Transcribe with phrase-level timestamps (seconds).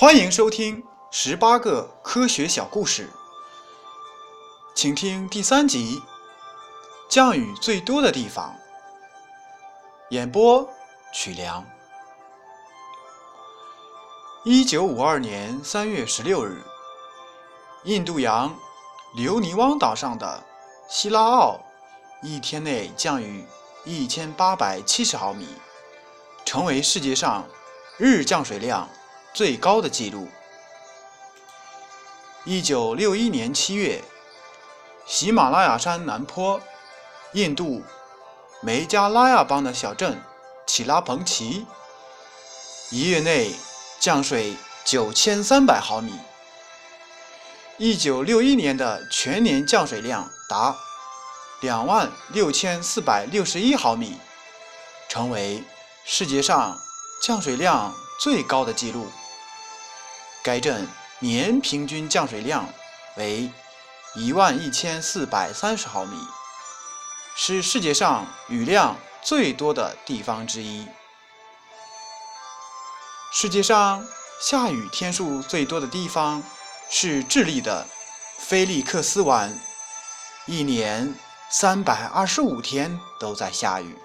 [0.00, 3.10] 欢迎收听十八个科学小故事，
[4.74, 6.00] 请听第三集：
[7.06, 8.56] 降雨最多的地方。
[10.08, 10.66] 演播：
[11.12, 11.62] 曲梁。
[14.42, 16.62] 一九五二年三月十六日，
[17.84, 18.56] 印度洋
[19.14, 20.42] 留尼汪岛上的
[20.88, 21.60] 希拉奥
[22.22, 23.44] 一天内降雨
[23.84, 25.46] 一千八百七十毫米，
[26.46, 27.46] 成为世界上
[27.98, 28.88] 日降水量。
[29.32, 30.28] 最高的纪录。
[32.44, 34.02] 一九六一年七月，
[35.06, 36.60] 喜马拉雅山南坡，
[37.32, 37.82] 印度
[38.62, 40.20] 梅加拉亚邦的小镇
[40.66, 41.66] 奇拉彭奇，
[42.90, 43.54] 一月内
[43.98, 46.14] 降水九千三百毫米。
[47.76, 50.76] 一九六一年的全年降水量达
[51.60, 54.18] 两万六千四百六十一毫米，
[55.08, 55.62] 成为
[56.04, 56.78] 世界上
[57.22, 59.08] 降水量最高的纪录。
[60.42, 62.66] 该镇年平均降水量
[63.16, 63.50] 为
[64.14, 66.16] 一万一千四百三十毫米，
[67.36, 70.86] 是世界上雨量最多的地方之一。
[73.32, 74.06] 世界上
[74.40, 76.42] 下雨天数最多的地方
[76.88, 77.86] 是智利的
[78.38, 79.56] 菲利克斯湾，
[80.46, 81.14] 一年
[81.50, 83.96] 三百二十五天都在下雨。